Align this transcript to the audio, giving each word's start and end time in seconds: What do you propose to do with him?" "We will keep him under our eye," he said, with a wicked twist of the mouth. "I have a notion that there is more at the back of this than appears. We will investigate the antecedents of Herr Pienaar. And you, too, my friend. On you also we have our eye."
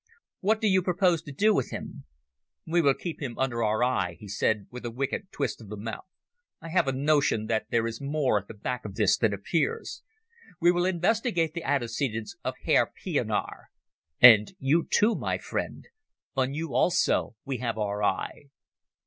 What 0.39 0.59
do 0.59 0.67
you 0.67 0.81
propose 0.81 1.21
to 1.21 1.31
do 1.31 1.53
with 1.53 1.69
him?" 1.69 2.05
"We 2.65 2.81
will 2.81 2.95
keep 2.95 3.21
him 3.21 3.37
under 3.37 3.61
our 3.63 3.83
eye," 3.83 4.15
he 4.19 4.27
said, 4.27 4.65
with 4.71 4.83
a 4.83 4.89
wicked 4.89 5.31
twist 5.31 5.61
of 5.61 5.69
the 5.69 5.77
mouth. 5.77 6.07
"I 6.59 6.69
have 6.69 6.87
a 6.87 6.91
notion 6.91 7.45
that 7.45 7.67
there 7.69 7.85
is 7.85 8.01
more 8.01 8.39
at 8.39 8.47
the 8.47 8.55
back 8.55 8.83
of 8.83 8.95
this 8.95 9.15
than 9.15 9.31
appears. 9.31 10.01
We 10.59 10.71
will 10.71 10.85
investigate 10.85 11.53
the 11.53 11.63
antecedents 11.65 12.35
of 12.43 12.55
Herr 12.63 12.87
Pienaar. 13.03 13.69
And 14.19 14.53
you, 14.57 14.87
too, 14.89 15.13
my 15.13 15.37
friend. 15.37 15.87
On 16.35 16.51
you 16.55 16.73
also 16.73 17.35
we 17.45 17.57
have 17.59 17.77
our 17.77 18.01
eye." 18.01 18.45